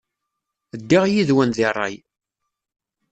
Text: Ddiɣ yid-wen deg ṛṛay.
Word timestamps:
Ddiɣ 0.79 1.03
yid-wen 1.07 1.49
deg 1.51 1.65
ṛṛay. 1.73 1.95